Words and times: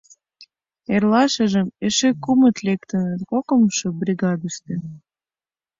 Эрлашыжым 0.93 1.67
эше 1.85 2.09
кумыт 2.23 2.57
лектыныт, 2.65 3.21
кокымшо 3.31 3.87
бригадыште. 4.01 4.75